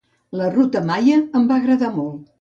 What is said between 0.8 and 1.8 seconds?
maia em va